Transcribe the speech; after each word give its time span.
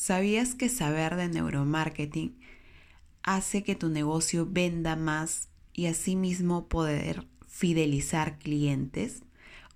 ¿sabías 0.00 0.54
que 0.54 0.70
saber 0.70 1.14
de 1.16 1.28
neuromarketing 1.28 2.34
hace 3.22 3.62
que 3.62 3.74
tu 3.74 3.90
negocio 3.90 4.48
venda 4.50 4.96
más 4.96 5.50
y 5.74 5.86
asimismo 5.86 6.68
poder 6.68 7.26
fidelizar 7.46 8.38
clientes? 8.38 9.24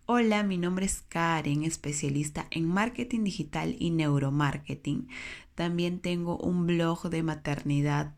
Hola, 0.07 0.43
mi 0.43 0.57
nombre 0.57 0.87
es 0.87 1.03
Karen, 1.03 1.63
especialista 1.63 2.47
en 2.51 2.67
marketing 2.67 3.25
digital 3.25 3.77
y 3.79 3.91
neuromarketing. 3.91 5.08
También 5.54 6.01
tengo 6.01 6.38
un 6.38 6.67
blog 6.67 7.11
de 7.11 7.22
maternidad 7.22 8.15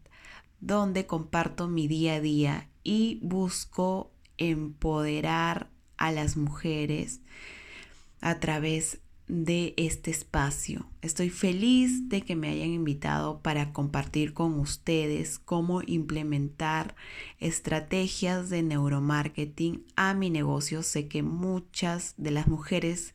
donde 0.60 1.06
comparto 1.06 1.66
mi 1.66 1.88
día 1.88 2.14
a 2.14 2.20
día 2.20 2.68
y 2.84 3.18
busco 3.20 4.12
empoderar 4.38 5.70
a 5.96 6.12
las 6.12 6.36
mujeres 6.36 7.20
a 8.20 8.38
través 8.38 9.00
de 9.28 9.74
este 9.76 10.10
espacio. 10.10 10.86
Estoy 11.02 11.30
feliz 11.30 12.08
de 12.08 12.22
que 12.22 12.36
me 12.36 12.48
hayan 12.48 12.70
invitado 12.70 13.40
para 13.40 13.72
compartir 13.72 14.34
con 14.34 14.58
ustedes 14.60 15.38
cómo 15.38 15.82
implementar 15.84 16.94
estrategias 17.38 18.50
de 18.50 18.62
neuromarketing 18.62 19.84
a 19.96 20.14
mi 20.14 20.30
negocio. 20.30 20.82
Sé 20.82 21.08
que 21.08 21.22
muchas 21.22 22.14
de 22.16 22.30
las 22.30 22.46
mujeres 22.46 23.14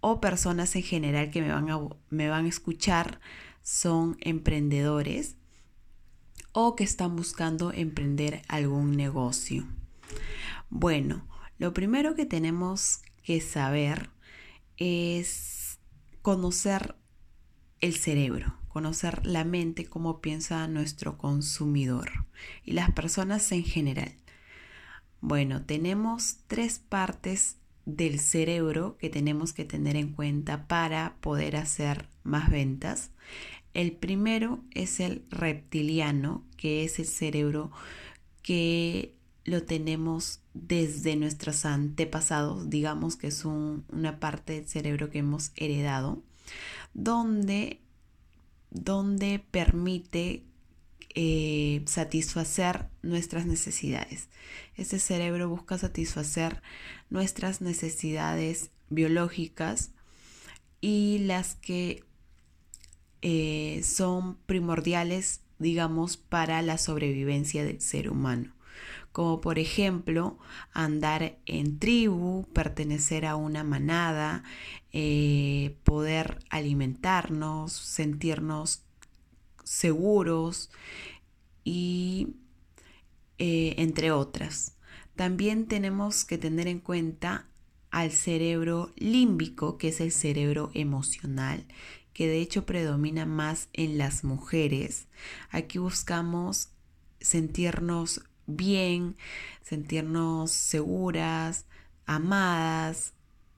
o 0.00 0.20
personas 0.20 0.74
en 0.76 0.82
general 0.82 1.30
que 1.30 1.40
me 1.40 1.52
van 1.52 1.70
a, 1.70 1.80
me 2.10 2.28
van 2.28 2.46
a 2.46 2.48
escuchar 2.48 3.20
son 3.62 4.16
emprendedores 4.20 5.36
o 6.52 6.76
que 6.76 6.84
están 6.84 7.16
buscando 7.16 7.72
emprender 7.72 8.42
algún 8.48 8.96
negocio. 8.96 9.66
Bueno, 10.68 11.26
lo 11.58 11.72
primero 11.72 12.14
que 12.14 12.26
tenemos 12.26 13.00
que 13.22 13.40
saber 13.40 14.10
es 14.76 15.78
conocer 16.22 16.96
el 17.80 17.94
cerebro, 17.94 18.58
conocer 18.68 19.26
la 19.26 19.44
mente, 19.44 19.86
cómo 19.86 20.20
piensa 20.20 20.66
nuestro 20.68 21.18
consumidor 21.18 22.10
y 22.64 22.72
las 22.72 22.90
personas 22.92 23.50
en 23.52 23.64
general. 23.64 24.14
Bueno, 25.20 25.64
tenemos 25.64 26.38
tres 26.46 26.78
partes 26.78 27.58
del 27.86 28.18
cerebro 28.18 28.96
que 28.98 29.10
tenemos 29.10 29.52
que 29.52 29.64
tener 29.64 29.96
en 29.96 30.12
cuenta 30.12 30.66
para 30.66 31.16
poder 31.20 31.56
hacer 31.56 32.08
más 32.22 32.50
ventas. 32.50 33.10
El 33.74 33.92
primero 33.92 34.62
es 34.70 35.00
el 35.00 35.24
reptiliano, 35.30 36.44
que 36.56 36.84
es 36.84 36.98
el 36.98 37.06
cerebro 37.06 37.70
que 38.42 39.13
lo 39.44 39.62
tenemos 39.62 40.40
desde 40.54 41.16
nuestros 41.16 41.64
antepasados, 41.64 42.70
digamos 42.70 43.16
que 43.16 43.28
es 43.28 43.44
una 43.44 44.18
parte 44.18 44.54
del 44.54 44.66
cerebro 44.66 45.10
que 45.10 45.18
hemos 45.18 45.52
heredado, 45.56 46.22
donde, 46.94 47.80
donde 48.70 49.44
permite 49.50 50.44
eh, 51.14 51.82
satisfacer 51.86 52.88
nuestras 53.02 53.46
necesidades. 53.46 54.28
Ese 54.76 54.98
cerebro 54.98 55.48
busca 55.48 55.76
satisfacer 55.76 56.62
nuestras 57.10 57.60
necesidades 57.60 58.70
biológicas 58.88 59.90
y 60.80 61.18
las 61.20 61.54
que 61.54 62.02
eh, 63.20 63.82
son 63.84 64.36
primordiales, 64.46 65.40
digamos, 65.58 66.16
para 66.16 66.62
la 66.62 66.78
sobrevivencia 66.78 67.64
del 67.64 67.80
ser 67.80 68.10
humano 68.10 68.53
como 69.14 69.40
por 69.40 69.60
ejemplo 69.60 70.40
andar 70.72 71.38
en 71.46 71.78
tribu, 71.78 72.48
pertenecer 72.52 73.26
a 73.26 73.36
una 73.36 73.62
manada, 73.62 74.42
eh, 74.92 75.76
poder 75.84 76.40
alimentarnos, 76.50 77.72
sentirnos 77.72 78.82
seguros 79.62 80.72
y 81.62 82.34
eh, 83.38 83.76
entre 83.78 84.10
otras. 84.10 84.78
También 85.14 85.68
tenemos 85.68 86.24
que 86.24 86.36
tener 86.36 86.66
en 86.66 86.80
cuenta 86.80 87.46
al 87.92 88.10
cerebro 88.10 88.92
límbico, 88.96 89.78
que 89.78 89.90
es 89.90 90.00
el 90.00 90.10
cerebro 90.10 90.72
emocional, 90.74 91.64
que 92.14 92.26
de 92.26 92.40
hecho 92.40 92.66
predomina 92.66 93.26
más 93.26 93.68
en 93.74 93.96
las 93.96 94.24
mujeres. 94.24 95.06
Aquí 95.50 95.78
buscamos 95.78 96.70
sentirnos 97.20 98.24
bien, 98.46 99.16
sentirnos 99.62 100.50
seguras, 100.50 101.66
amadas 102.06 103.14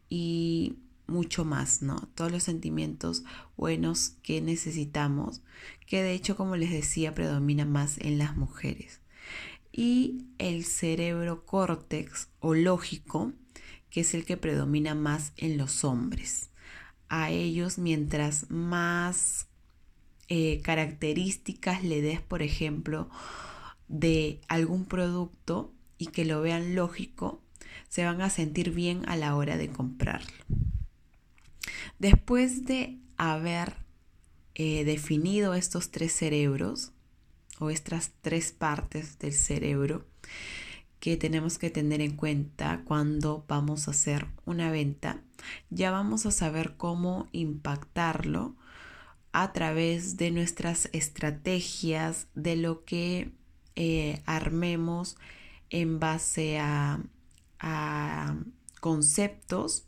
y 0.08 0.76
mucho 1.06 1.44
más, 1.44 1.82
¿no? 1.82 2.08
Todos 2.14 2.32
los 2.32 2.42
sentimientos 2.42 3.24
buenos 3.56 4.14
que 4.22 4.40
necesitamos, 4.40 5.42
que 5.86 6.02
de 6.02 6.12
hecho, 6.12 6.36
como 6.36 6.56
les 6.56 6.70
decía, 6.70 7.14
predomina 7.14 7.64
más 7.64 7.98
en 7.98 8.18
las 8.18 8.36
mujeres. 8.36 9.00
Y 9.72 10.26
el 10.38 10.64
cerebro 10.64 11.44
córtex 11.44 12.28
o 12.40 12.54
lógico, 12.54 13.32
que 13.90 14.00
es 14.00 14.14
el 14.14 14.24
que 14.24 14.36
predomina 14.36 14.94
más 14.94 15.32
en 15.36 15.58
los 15.58 15.84
hombres. 15.84 16.50
A 17.08 17.30
ellos, 17.30 17.78
mientras 17.78 18.50
más 18.50 19.46
eh, 20.28 20.60
características 20.62 21.84
le 21.84 22.00
des, 22.00 22.20
por 22.20 22.42
ejemplo, 22.42 23.08
de 23.88 24.40
algún 24.48 24.84
producto 24.84 25.72
y 25.98 26.06
que 26.08 26.24
lo 26.24 26.40
vean 26.40 26.74
lógico, 26.74 27.42
se 27.88 28.04
van 28.04 28.20
a 28.20 28.30
sentir 28.30 28.70
bien 28.70 29.08
a 29.08 29.16
la 29.16 29.36
hora 29.36 29.56
de 29.56 29.68
comprarlo. 29.68 30.44
Después 31.98 32.66
de 32.66 32.98
haber 33.16 33.76
eh, 34.54 34.84
definido 34.84 35.54
estos 35.54 35.90
tres 35.90 36.12
cerebros 36.12 36.92
o 37.58 37.70
estas 37.70 38.12
tres 38.20 38.52
partes 38.52 39.18
del 39.18 39.32
cerebro 39.32 40.04
que 41.00 41.16
tenemos 41.16 41.58
que 41.58 41.70
tener 41.70 42.00
en 42.00 42.16
cuenta 42.16 42.82
cuando 42.84 43.44
vamos 43.48 43.86
a 43.86 43.92
hacer 43.92 44.26
una 44.44 44.70
venta, 44.70 45.20
ya 45.70 45.90
vamos 45.90 46.26
a 46.26 46.30
saber 46.30 46.76
cómo 46.76 47.28
impactarlo 47.32 48.56
a 49.32 49.52
través 49.52 50.16
de 50.16 50.30
nuestras 50.30 50.88
estrategias, 50.92 52.26
de 52.34 52.56
lo 52.56 52.84
que 52.84 53.30
eh, 53.76 54.22
armemos 54.24 55.16
en 55.70 56.00
base 56.00 56.58
a, 56.58 57.00
conceptos 58.80 59.86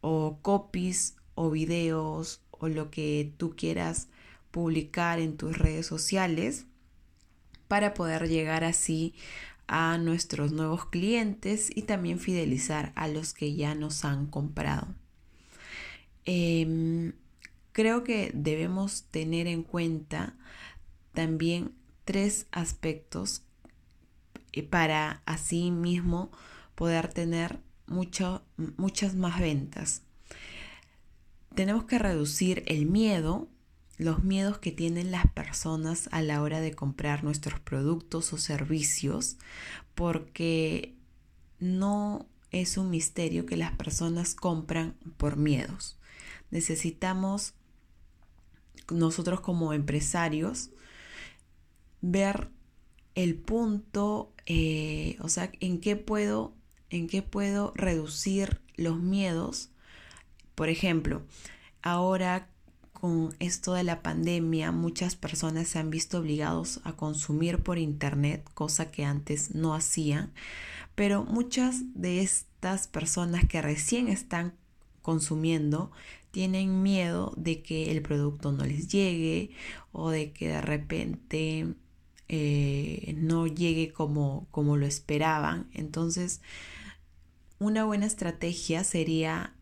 o 0.00 0.38
copies 0.42 1.16
o 1.34 1.50
videos 1.50 2.40
o 2.50 2.68
lo 2.68 2.90
que 2.90 3.32
tú 3.36 3.54
quieras 3.54 4.08
publicar 4.50 5.20
en 5.20 5.36
tus 5.36 5.56
redes 5.56 5.86
sociales 5.86 6.66
para 7.68 7.94
poder 7.94 8.28
llegar 8.28 8.64
así 8.64 9.14
a 9.68 9.98
nuestros 9.98 10.50
nuevos 10.50 10.86
clientes 10.86 11.70
y 11.74 11.82
también 11.82 12.18
fidelizar 12.18 12.92
a 12.96 13.06
los 13.06 13.34
que 13.34 13.54
ya 13.54 13.74
nos 13.74 14.04
han 14.04 14.26
comprado. 14.26 14.88
Em, 16.24 17.12
creo 17.72 18.02
que 18.02 18.32
debemos 18.34 19.04
tener 19.04 19.46
en 19.46 19.62
cuenta 19.62 20.34
también 21.12 21.72
tres 22.04 22.46
aspectos 22.52 23.42
eh, 24.52 24.62
para 24.62 25.22
así 25.26 25.70
mismo 25.70 26.30
poder 26.74 27.08
tener 27.08 27.60
muchas 27.86 29.14
más 29.14 29.40
ventas. 29.40 30.02
Tenemos 31.54 31.84
que 31.84 31.98
reducir 31.98 32.64
el 32.66 32.86
miedo, 32.86 33.48
los 33.96 34.24
miedos 34.24 34.58
que 34.58 34.72
tienen 34.72 35.10
las 35.10 35.26
personas 35.32 36.08
a 36.10 36.22
la 36.22 36.42
hora 36.42 36.60
de 36.60 36.74
comprar 36.74 37.22
nuestros 37.22 37.60
productos 37.60 38.32
o 38.32 38.38
servicios, 38.38 39.36
porque 39.94 40.94
no 41.60 42.26
es 42.50 42.76
un 42.76 42.90
misterio 42.90 43.46
que 43.46 43.56
las 43.56 43.72
personas 43.72 44.34
compran 44.34 44.96
por 45.16 45.36
miedos. 45.36 45.98
Necesitamos 46.50 47.54
nosotros 48.90 49.40
como 49.40 49.72
empresarios 49.72 50.70
ver 52.04 52.50
el 53.14 53.34
punto, 53.34 54.32
eh, 54.46 55.16
o 55.20 55.28
sea, 55.28 55.50
en 55.60 55.80
qué 55.80 55.96
puedo, 55.96 56.54
en 56.90 57.06
qué 57.06 57.22
puedo 57.22 57.72
reducir 57.74 58.60
los 58.76 59.00
miedos. 59.00 59.70
Por 60.54 60.68
ejemplo, 60.68 61.22
ahora 61.82 62.48
con 62.92 63.34
esto 63.38 63.72
de 63.74 63.84
la 63.84 64.02
pandemia, 64.02 64.70
muchas 64.70 65.16
personas 65.16 65.68
se 65.68 65.78
han 65.78 65.90
visto 65.90 66.18
obligados 66.18 66.80
a 66.84 66.92
consumir 66.92 67.62
por 67.62 67.78
internet, 67.78 68.48
cosa 68.54 68.90
que 68.90 69.04
antes 69.04 69.54
no 69.54 69.74
hacían, 69.74 70.32
pero 70.94 71.24
muchas 71.24 71.82
de 71.94 72.20
estas 72.20 72.86
personas 72.86 73.46
que 73.46 73.62
recién 73.62 74.08
están 74.08 74.54
consumiendo 75.02 75.90
tienen 76.30 76.82
miedo 76.82 77.32
de 77.36 77.62
que 77.62 77.90
el 77.90 78.02
producto 78.02 78.52
no 78.52 78.64
les 78.64 78.88
llegue 78.88 79.50
o 79.92 80.10
de 80.10 80.32
que 80.32 80.48
de 80.48 80.60
repente 80.60 81.74
eh, 82.28 83.14
no 83.18 83.46
llegue 83.46 83.92
como, 83.92 84.46
como 84.50 84.76
lo 84.76 84.86
esperaban. 84.86 85.68
Entonces, 85.72 86.40
una 87.58 87.84
buena 87.84 88.06
estrategia 88.06 88.84
sería 88.84 89.54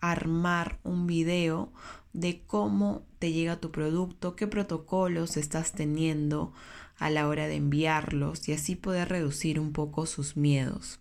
armar 0.00 0.78
un 0.84 1.06
video 1.06 1.72
de 2.12 2.42
cómo 2.46 3.04
te 3.18 3.32
llega 3.32 3.60
tu 3.60 3.70
producto, 3.70 4.36
qué 4.36 4.46
protocolos 4.46 5.36
estás 5.36 5.72
teniendo 5.72 6.52
a 6.96 7.10
la 7.10 7.28
hora 7.28 7.46
de 7.46 7.56
enviarlos 7.56 8.48
y 8.48 8.52
así 8.52 8.74
poder 8.74 9.08
reducir 9.08 9.60
un 9.60 9.72
poco 9.72 10.06
sus 10.06 10.36
miedos. 10.36 11.00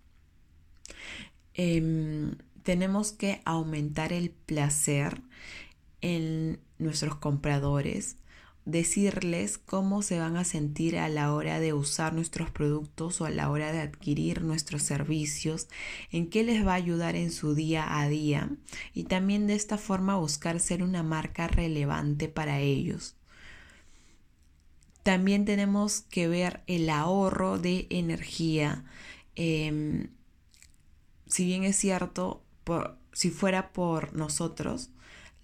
Em, 1.53 2.35
tenemos 2.63 3.13
que 3.13 3.41
aumentar 3.45 4.11
el 4.11 4.31
placer 4.31 5.21
en 6.01 6.59
nuestros 6.77 7.15
compradores 7.15 8.17
decirles 8.65 9.59
cómo 9.59 10.01
se 10.01 10.19
van 10.19 10.37
a 10.37 10.43
sentir 10.43 10.97
a 10.97 11.07
la 11.07 11.33
hora 11.33 11.59
de 11.59 11.73
usar 11.73 12.13
nuestros 12.13 12.49
productos 12.49 13.21
o 13.21 13.25
a 13.25 13.29
la 13.29 13.49
hora 13.51 13.71
de 13.71 13.79
adquirir 13.79 14.41
nuestros 14.41 14.81
servicios, 14.81 15.67
en 16.11 16.29
qué 16.29 16.43
les 16.43 16.65
va 16.65 16.73
a 16.73 16.75
ayudar 16.75 17.15
en 17.15 17.31
su 17.31 17.53
día 17.53 17.99
a 17.99 18.09
día 18.09 18.49
y 18.93 19.03
también 19.03 19.45
de 19.45 19.53
esta 19.53 19.77
forma 19.77 20.17
buscar 20.17 20.59
ser 20.59 20.81
una 20.81 21.03
marca 21.03 21.47
relevante 21.47 22.27
para 22.27 22.59
ellos. 22.59 23.15
También 25.03 25.45
tenemos 25.45 26.01
que 26.01 26.27
ver 26.27 26.63
el 26.65 26.89
ahorro 26.89 27.59
de 27.59 27.85
energía. 27.91 28.85
Em, 29.35 30.09
si 31.27 31.45
bien 31.45 31.63
es 31.63 31.75
cierto, 31.75 32.43
por, 32.63 32.97
si 33.13 33.29
fuera 33.29 33.71
por 33.71 34.15
nosotros, 34.15 34.89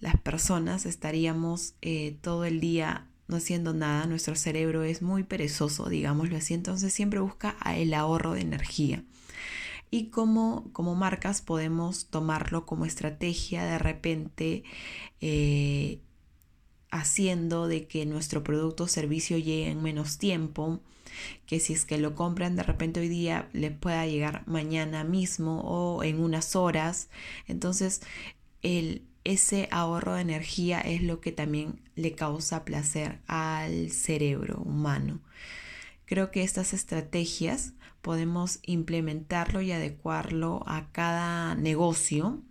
las 0.00 0.20
personas 0.20 0.84
estaríamos 0.84 1.74
eh, 1.80 2.18
todo 2.22 2.44
el 2.44 2.58
día 2.58 3.06
no 3.28 3.36
haciendo 3.36 3.72
nada, 3.72 4.06
nuestro 4.06 4.34
cerebro 4.34 4.82
es 4.82 5.02
muy 5.02 5.22
perezoso, 5.22 5.88
digámoslo 5.88 6.36
así, 6.36 6.54
entonces 6.54 6.92
siempre 6.92 7.20
busca 7.20 7.56
el 7.76 7.94
ahorro 7.94 8.34
de 8.34 8.42
energía. 8.42 9.04
Y 9.90 10.06
como, 10.06 10.70
como 10.72 10.94
marcas 10.94 11.42
podemos 11.42 12.06
tomarlo 12.06 12.64
como 12.64 12.86
estrategia 12.86 13.64
de 13.64 13.78
repente 13.78 14.64
eh, 15.20 16.00
haciendo 16.90 17.68
de 17.68 17.86
que 17.86 18.06
nuestro 18.06 18.42
producto 18.42 18.84
o 18.84 18.88
servicio 18.88 19.36
llegue 19.36 19.68
en 19.68 19.82
menos 19.82 20.18
tiempo, 20.18 20.80
que 21.46 21.60
si 21.60 21.74
es 21.74 21.84
que 21.84 21.98
lo 21.98 22.14
compran 22.14 22.56
de 22.56 22.62
repente 22.62 23.00
hoy 23.00 23.08
día 23.08 23.48
les 23.52 23.72
pueda 23.72 24.06
llegar 24.06 24.44
mañana 24.46 25.04
mismo 25.04 25.60
o 25.60 26.02
en 26.04 26.20
unas 26.20 26.56
horas. 26.56 27.10
Entonces 27.46 28.00
el, 28.62 29.02
ese 29.24 29.68
ahorro 29.70 30.14
de 30.14 30.22
energía 30.22 30.80
es 30.80 31.02
lo 31.02 31.20
que 31.20 31.32
también 31.32 31.80
le 31.94 32.12
causa 32.12 32.64
placer 32.64 33.20
al 33.26 33.90
cerebro 33.90 34.58
humano. 34.58 35.20
Creo 36.06 36.30
que 36.30 36.42
estas 36.42 36.72
estrategias 36.72 37.72
podemos 38.02 38.58
implementarlo 38.62 39.62
y 39.62 39.72
adecuarlo 39.72 40.62
a 40.66 40.90
cada 40.92 41.54
negocio 41.54 42.42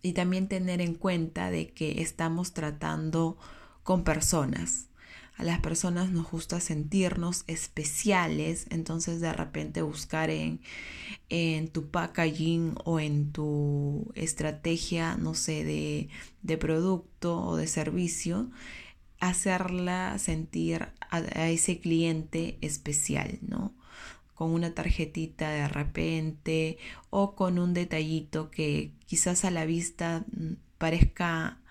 y 0.00 0.14
también 0.14 0.48
tener 0.48 0.80
en 0.80 0.94
cuenta 0.94 1.50
de 1.50 1.72
que 1.72 2.02
estamos 2.02 2.52
tratando 2.52 3.36
con 3.82 4.04
personas 4.04 4.88
a 5.36 5.44
las 5.44 5.60
personas 5.60 6.10
nos 6.10 6.30
gusta 6.30 6.60
sentirnos 6.60 7.44
especiales, 7.46 8.66
entonces 8.70 9.20
de 9.20 9.32
repente 9.32 9.82
buscar 9.82 10.30
en, 10.30 10.60
en 11.28 11.68
tu 11.68 11.90
packaging 11.90 12.74
o 12.84 13.00
en 13.00 13.32
tu 13.32 14.12
estrategia, 14.14 15.16
no 15.16 15.34
sé, 15.34 15.64
de, 15.64 16.08
de 16.42 16.58
producto 16.58 17.40
o 17.40 17.56
de 17.56 17.66
servicio, 17.66 18.50
hacerla 19.20 20.18
sentir 20.18 20.88
a, 21.10 21.16
a 21.16 21.48
ese 21.48 21.78
cliente 21.78 22.58
especial, 22.60 23.38
¿no? 23.40 23.72
con 24.34 24.50
una 24.50 24.74
tarjetita 24.74 25.50
de 25.50 25.68
repente 25.68 26.78
o 27.10 27.36
con 27.36 27.60
un 27.60 27.74
detallito 27.74 28.50
que 28.50 28.90
quizás 29.06 29.44
a 29.44 29.52
la 29.52 29.66
vista 29.66 30.24
mm, 30.36 30.54
parezca 30.78 31.61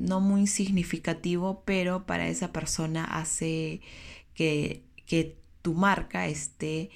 no 0.00 0.20
muy 0.20 0.46
significativo, 0.46 1.62
pero 1.64 2.06
para 2.06 2.26
esa 2.28 2.52
persona 2.52 3.04
hace 3.04 3.82
que, 4.34 4.82
que 5.06 5.36
tu 5.62 5.74
marca 5.74 6.26
esté 6.26 6.90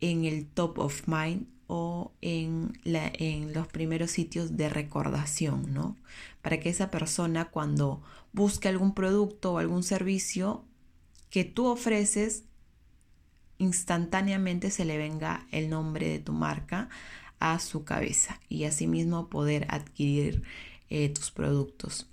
en 0.00 0.24
el 0.24 0.46
top 0.46 0.78
of 0.78 1.06
mind 1.06 1.46
o 1.68 2.12
en, 2.20 2.72
la, 2.82 3.10
en 3.14 3.52
los 3.52 3.68
primeros 3.68 4.10
sitios 4.10 4.56
de 4.56 4.68
recordación, 4.68 5.72
¿no? 5.72 5.96
Para 6.42 6.58
que 6.58 6.70
esa 6.70 6.90
persona 6.90 7.46
cuando 7.46 8.02
busque 8.32 8.68
algún 8.68 8.92
producto 8.92 9.52
o 9.52 9.58
algún 9.58 9.84
servicio 9.84 10.64
que 11.30 11.44
tú 11.44 11.66
ofreces, 11.66 12.44
instantáneamente 13.58 14.70
se 14.70 14.84
le 14.84 14.98
venga 14.98 15.46
el 15.52 15.68
nombre 15.70 16.08
de 16.08 16.18
tu 16.18 16.32
marca 16.32 16.88
a 17.38 17.60
su 17.60 17.84
cabeza 17.84 18.40
y 18.48 18.64
asimismo 18.64 19.28
poder 19.28 19.66
adquirir 19.70 20.42
eh, 20.90 21.08
tus 21.10 21.30
productos. 21.30 22.08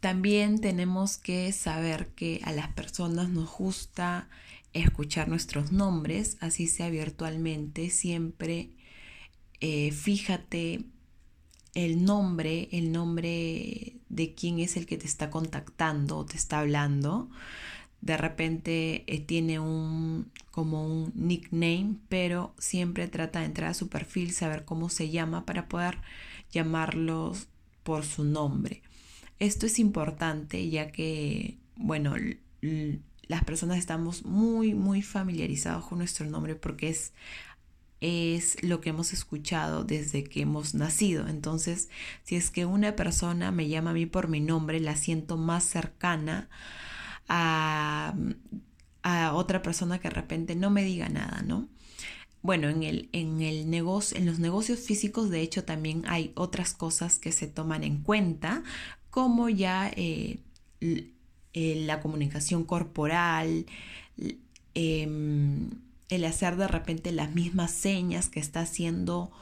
También 0.00 0.60
tenemos 0.60 1.18
que 1.18 1.52
saber 1.52 2.08
que 2.08 2.40
a 2.44 2.52
las 2.52 2.68
personas 2.72 3.28
nos 3.28 3.50
gusta 3.50 4.28
escuchar 4.72 5.28
nuestros 5.28 5.72
nombres, 5.72 6.36
así 6.40 6.66
sea 6.66 6.90
virtualmente, 6.90 7.90
siempre 7.90 8.70
eh, 9.60 9.90
fíjate 9.92 10.84
el 11.74 12.04
nombre, 12.04 12.68
el 12.72 12.92
nombre 12.92 13.96
de 14.08 14.34
quién 14.34 14.60
es 14.60 14.76
el 14.76 14.86
que 14.86 14.96
te 14.96 15.06
está 15.06 15.30
contactando 15.30 16.18
o 16.18 16.26
te 16.26 16.36
está 16.36 16.60
hablando. 16.60 17.30
De 18.00 18.16
repente 18.16 19.04
eh, 19.06 19.20
tiene 19.20 19.58
un 19.58 20.30
como 20.50 20.86
un 20.86 21.12
nickname, 21.14 21.96
pero 22.08 22.54
siempre 22.58 23.08
trata 23.08 23.40
de 23.40 23.46
entrar 23.46 23.70
a 23.70 23.74
su 23.74 23.88
perfil, 23.88 24.32
saber 24.32 24.64
cómo 24.64 24.88
se 24.88 25.10
llama 25.10 25.44
para 25.44 25.68
poder 25.68 25.98
llamarlos 26.50 27.48
por 27.82 28.04
su 28.04 28.24
nombre. 28.24 28.82
Esto 29.38 29.66
es 29.66 29.78
importante 29.78 30.68
ya 30.70 30.90
que, 30.90 31.58
bueno, 31.76 32.14
las 33.28 33.44
personas 33.44 33.78
estamos 33.78 34.24
muy, 34.24 34.74
muy 34.74 35.02
familiarizados 35.02 35.86
con 35.86 35.98
nuestro 35.98 36.26
nombre 36.26 36.54
porque 36.54 36.88
es, 36.88 37.12
es 38.00 38.62
lo 38.62 38.80
que 38.80 38.90
hemos 38.90 39.12
escuchado 39.12 39.84
desde 39.84 40.24
que 40.24 40.42
hemos 40.42 40.74
nacido. 40.74 41.28
Entonces, 41.28 41.90
si 42.24 42.36
es 42.36 42.50
que 42.50 42.66
una 42.66 42.96
persona 42.96 43.50
me 43.50 43.68
llama 43.68 43.90
a 43.90 43.94
mí 43.94 44.06
por 44.06 44.28
mi 44.28 44.40
nombre, 44.40 44.80
la 44.80 44.96
siento 44.96 45.36
más 45.36 45.64
cercana 45.64 46.48
a, 47.28 48.14
a 49.02 49.32
otra 49.34 49.62
persona 49.62 49.98
que 49.98 50.08
de 50.08 50.14
repente 50.14 50.56
no 50.56 50.70
me 50.70 50.82
diga 50.82 51.08
nada, 51.08 51.42
¿no? 51.42 51.68
Bueno, 52.42 52.68
en, 52.68 52.84
el, 52.84 53.08
en, 53.12 53.42
el 53.42 53.68
negocio, 53.70 54.16
en 54.16 54.24
los 54.24 54.38
negocios 54.38 54.78
físicos, 54.78 55.30
de 55.30 55.40
hecho, 55.40 55.64
también 55.64 56.04
hay 56.06 56.30
otras 56.36 56.74
cosas 56.74 57.18
que 57.18 57.32
se 57.32 57.48
toman 57.48 57.82
en 57.82 58.02
cuenta, 58.02 58.62
como 59.16 59.48
ya 59.48 59.90
eh, 59.96 60.40
eh, 60.82 61.82
la 61.86 62.02
comunicación 62.02 62.64
corporal, 62.64 63.64
em, 64.74 65.70
el 66.10 66.24
hacer 66.26 66.56
de 66.56 66.68
repente 66.68 67.12
las 67.12 67.34
mismas 67.34 67.70
señas 67.70 68.28
que 68.28 68.40
está 68.40 68.60
haciendo 68.60 69.32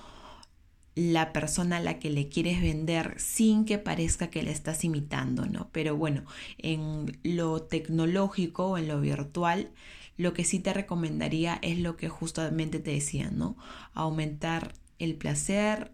la 0.95 1.33
persona 1.33 1.79
a 1.79 1.81
la 1.81 1.99
que 1.99 2.09
le 2.09 2.29
quieres 2.29 2.63
vender 2.63 3.17
sin 3.19 3.65
que 3.65 3.79
parezca 3.79 4.31
que 4.31 4.45
le 4.45 4.53
estás 4.53 4.85
imitando, 4.85 5.47
¿no? 5.47 5.71
Pero 5.73 5.97
bueno, 5.97 6.23
en 6.59 7.19
lo 7.25 7.61
tecnológico 7.63 8.69
o 8.69 8.79
en 8.79 8.87
lo 8.87 9.01
virtual, 9.01 9.73
lo 10.17 10.35
que 10.35 10.45
sí 10.45 10.61
te 10.61 10.73
recomendaría 10.73 11.59
es 11.63 11.81
lo 11.81 11.97
que 11.97 12.09
justamente 12.09 12.79
te 12.79 12.93
decía, 12.93 13.33
¿no? 13.33 13.57
Aumentar 13.93 14.73
el 15.01 15.17
placer, 15.17 15.91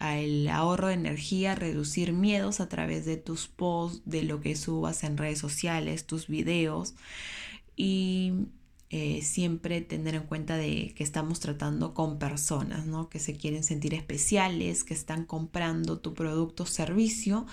el 0.00 0.48
ahorro 0.48 0.88
de 0.88 0.94
energía, 0.94 1.54
reducir 1.54 2.12
miedos 2.12 2.60
a 2.60 2.68
través 2.68 3.04
de 3.04 3.16
tus 3.16 3.48
posts, 3.48 4.02
de 4.04 4.22
lo 4.22 4.40
que 4.40 4.56
subas 4.56 5.02
en 5.04 5.16
redes 5.16 5.38
sociales, 5.38 6.06
tus 6.06 6.28
videos 6.28 6.94
y 7.76 8.32
eh, 8.90 9.20
siempre 9.22 9.80
tener 9.82 10.14
en 10.14 10.22
cuenta 10.22 10.56
de 10.56 10.94
que 10.96 11.04
estamos 11.04 11.40
tratando 11.40 11.92
con 11.92 12.18
personas, 12.18 12.86
¿no? 12.86 13.10
Que 13.10 13.18
se 13.18 13.36
quieren 13.36 13.62
sentir 13.62 13.92
especiales, 13.92 14.82
que 14.82 14.94
están 14.94 15.26
comprando 15.26 15.98
tu 15.98 16.14
producto 16.14 16.62
o 16.62 16.66
servicio 16.66 17.46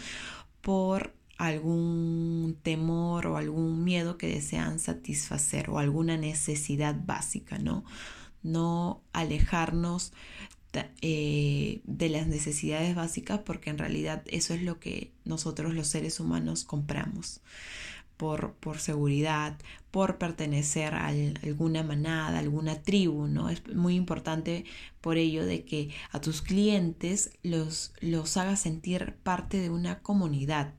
por 0.61 1.13
algún 1.37 2.57
temor 2.63 3.27
o 3.27 3.37
algún 3.37 3.83
miedo 3.83 4.17
que 4.17 4.27
desean 4.27 4.79
satisfacer 4.79 5.69
o 5.69 5.79
alguna 5.79 6.15
necesidad 6.15 6.95
básica, 7.05 7.57
¿no? 7.57 7.83
No 8.41 9.01
alejarnos 9.11 10.13
eh, 11.01 11.81
de 11.83 12.09
las 12.09 12.27
necesidades 12.27 12.95
básicas 12.95 13.39
porque 13.39 13.69
en 13.69 13.77
realidad 13.77 14.23
eso 14.27 14.53
es 14.53 14.61
lo 14.61 14.79
que 14.79 15.11
nosotros 15.23 15.73
los 15.73 15.87
seres 15.87 16.19
humanos 16.19 16.63
compramos 16.63 17.41
por, 18.17 18.53
por 18.53 18.79
seguridad, 18.79 19.57
por 19.91 20.17
pertenecer 20.17 20.93
a 20.93 21.07
alguna 21.07 21.83
manada, 21.83 22.39
alguna 22.39 22.81
tribu, 22.81 23.27
¿no? 23.27 23.49
Es 23.49 23.67
muy 23.73 23.95
importante 23.95 24.65
por 25.01 25.17
ello 25.17 25.45
de 25.45 25.65
que 25.65 25.89
a 26.11 26.21
tus 26.21 26.41
clientes 26.41 27.31
los, 27.43 27.93
los 28.01 28.37
hagas 28.37 28.61
sentir 28.61 29.15
parte 29.23 29.59
de 29.59 29.69
una 29.69 29.99
comunidad. 29.99 30.73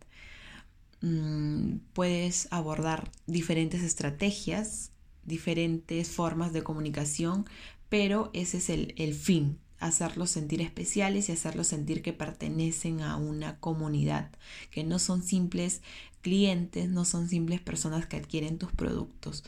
Mm, 1.03 1.79
puedes 1.93 2.49
abordar 2.51 3.11
diferentes 3.27 3.83
estrategias, 3.83 4.93
diferentes 5.25 6.09
formas 6.09 6.53
de 6.53 6.63
comunicación, 6.63 7.47
pero 7.89 8.31
ese 8.33 8.59
es 8.59 8.71
el, 8.71 8.95
el 8.97 9.15
fin 9.15 9.59
hacerlos 9.79 10.31
sentir 10.31 10.61
especiales 10.63 11.29
y 11.29 11.33
hacerlos 11.33 11.69
sentir 11.69 12.03
que 12.03 12.13
pertenecen 12.13 13.01
a 13.01 13.17
una 13.17 13.59
comunidad, 13.61 14.31
que 14.71 14.85
no 14.85 14.99
son 14.99 15.23
simples 15.23 15.83
clientes, 16.23 16.89
no 16.89 17.05
son 17.05 17.29
simples 17.29 17.61
personas 17.61 18.07
que 18.07 18.17
adquieren 18.17 18.59
tus 18.59 18.73
productos. 18.73 19.45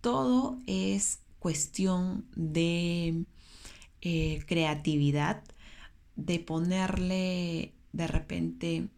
Todo 0.00 0.58
es 0.66 1.20
cuestión 1.38 2.26
de 2.36 3.24
eh, 4.02 4.44
creatividad, 4.46 5.42
de 6.16 6.38
ponerle 6.38 7.74
de 7.92 8.06
repente 8.06 8.88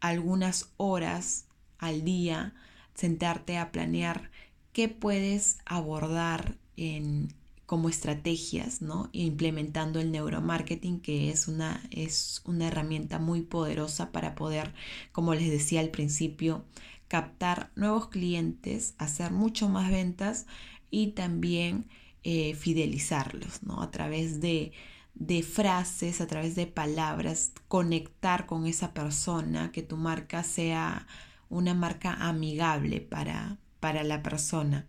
algunas 0.00 0.70
horas 0.76 1.46
al 1.78 2.04
día, 2.04 2.54
sentarte 2.94 3.58
a 3.58 3.70
planear 3.72 4.30
qué 4.72 4.88
puedes 4.88 5.58
abordar 5.64 6.56
en, 6.76 7.28
como 7.66 7.88
estrategias, 7.88 8.80
¿no? 8.80 9.10
Implementando 9.12 10.00
el 10.00 10.12
neuromarketing, 10.12 11.00
que 11.00 11.30
es 11.30 11.48
una, 11.48 11.82
es 11.90 12.42
una 12.44 12.68
herramienta 12.68 13.18
muy 13.18 13.42
poderosa 13.42 14.12
para 14.12 14.34
poder, 14.36 14.72
como 15.12 15.34
les 15.34 15.50
decía 15.50 15.80
al 15.80 15.90
principio, 15.90 16.64
captar 17.08 17.72
nuevos 17.74 18.08
clientes, 18.08 18.94
hacer 18.98 19.32
mucho 19.32 19.68
más 19.68 19.90
ventas 19.90 20.46
y 20.90 21.08
también 21.08 21.88
eh, 22.22 22.54
fidelizarlos, 22.54 23.62
¿no? 23.62 23.82
A 23.82 23.90
través 23.90 24.40
de, 24.40 24.72
de 25.14 25.42
frases, 25.42 26.20
a 26.20 26.26
través 26.26 26.54
de 26.54 26.66
palabras, 26.66 27.52
conectar 27.68 28.46
con 28.46 28.66
esa 28.66 28.94
persona, 28.94 29.72
que 29.72 29.82
tu 29.82 29.96
marca 29.96 30.44
sea 30.44 31.06
una 31.48 31.74
marca 31.74 32.14
amigable 32.14 33.00
para, 33.00 33.58
para 33.80 34.04
la 34.04 34.22
persona. 34.22 34.86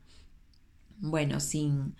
Bueno, 1.00 1.40
sin, 1.40 1.96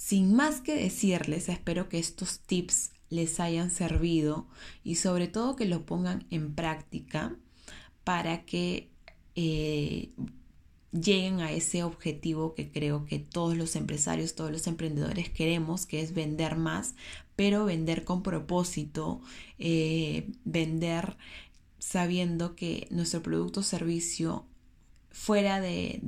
sin 0.00 0.34
más 0.34 0.62
que 0.62 0.74
decirles, 0.74 1.50
espero 1.50 1.90
que 1.90 1.98
estos 1.98 2.40
tips 2.40 2.92
les 3.10 3.38
hayan 3.38 3.70
servido 3.70 4.48
y 4.82 4.94
sobre 4.94 5.28
todo 5.28 5.56
que 5.56 5.66
lo 5.66 5.84
pongan 5.84 6.26
en 6.30 6.54
práctica 6.54 7.36
para 8.02 8.46
que 8.46 8.88
eh, 9.34 10.08
lleguen 10.90 11.40
a 11.40 11.52
ese 11.52 11.82
objetivo 11.82 12.54
que 12.54 12.72
creo 12.72 13.04
que 13.04 13.18
todos 13.18 13.58
los 13.58 13.76
empresarios, 13.76 14.34
todos 14.34 14.50
los 14.50 14.66
emprendedores 14.68 15.28
queremos, 15.28 15.84
que 15.84 16.00
es 16.00 16.14
vender 16.14 16.56
más, 16.56 16.94
pero 17.36 17.66
vender 17.66 18.04
con 18.04 18.22
propósito, 18.22 19.20
eh, 19.58 20.30
vender 20.46 21.18
sabiendo 21.78 22.56
que 22.56 22.88
nuestro 22.90 23.22
producto 23.22 23.60
o 23.60 23.62
servicio 23.62 24.46
fuera 25.10 25.60
de, 25.60 26.00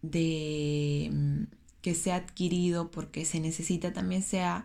de, 0.00 1.10
mm, 1.12 1.63
que 1.84 1.94
sea 1.94 2.16
adquirido 2.16 2.90
porque 2.90 3.26
se 3.26 3.40
necesita 3.40 3.92
también 3.92 4.22
sea 4.22 4.64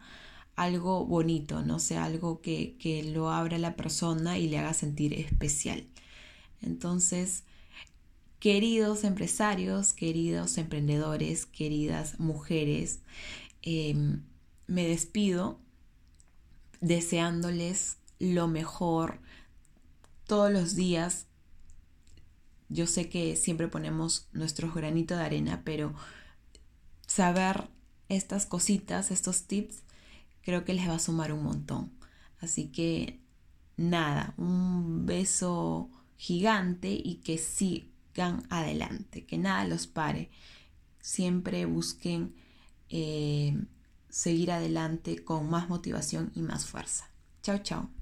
algo 0.56 1.06
bonito, 1.06 1.64
no 1.64 1.78
sea 1.80 2.06
algo 2.06 2.40
que, 2.40 2.78
que 2.80 3.04
lo 3.04 3.30
abra 3.30 3.58
la 3.58 3.76
persona 3.76 4.38
y 4.38 4.48
le 4.48 4.58
haga 4.58 4.74
sentir 4.74 5.14
especial. 5.14 5.86
Entonces, 6.62 7.44
queridos 8.40 9.04
empresarios, 9.04 9.92
queridos 9.92 10.58
emprendedores, 10.58 11.46
queridas 11.46 12.22
mujeres, 12.22 13.02
em, 13.64 14.24
me 14.68 14.88
despido 14.88 15.60
deseándoles 16.80 17.98
lo 18.18 18.48
mejor 18.48 19.20
todos 20.26 20.54
los 20.54 20.74
días. 20.74 21.26
Yo 22.70 22.88
sé 22.88 23.10
que 23.10 23.36
siempre 23.36 23.68
ponemos 23.68 24.30
nuestros 24.32 24.74
granitos 24.74 25.18
de 25.18 25.26
arena, 25.26 25.64
pero 25.66 25.94
saber 27.20 27.68
estas 28.08 28.46
cositas, 28.46 29.12
estos 29.12 29.44
tips, 29.44 29.84
creo 30.42 30.64
que 30.64 30.74
les 30.74 30.88
va 30.88 30.96
a 30.96 31.00
sumar 31.00 31.34
un 31.34 31.44
montón. 31.44 31.92
Así 32.40 32.68
que 32.68 33.20
nada, 33.76 34.34
un 34.38 35.06
beso 35.06 35.90
gigante 36.16 36.90
y 36.92 37.16
que 37.16 37.38
sigan 37.38 38.48
adelante, 38.50 39.26
que 39.26 39.38
nada 39.38 39.66
los 39.66 39.86
pare. 39.86 40.30
Siempre 41.02 41.66
busquen 41.66 42.36
eh, 42.88 43.54
seguir 44.08 44.54
adelante 44.54 45.22
con 45.22 45.50
más 45.50 45.68
motivación 45.68 46.32
y 46.36 46.42
más 46.42 46.68
fuerza. 46.68 47.10
Chao, 47.44 47.58
chao. 47.58 47.99